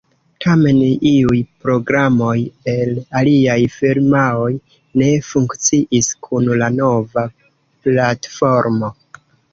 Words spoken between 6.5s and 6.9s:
la